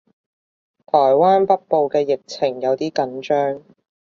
[0.87, 3.61] 台灣北部嘅疫情有啲緊張